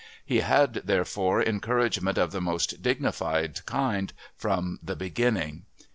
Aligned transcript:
He 0.25 0.39
had, 0.39 0.81
therefore, 0.85 1.43
encouragement 1.43 2.17
of 2.17 2.31
the 2.31 2.41
most 2.41 2.81
dignified 2.81 3.63
kind 3.67 4.11
from 4.35 4.79
the 4.81 4.95
beginning. 4.95 5.65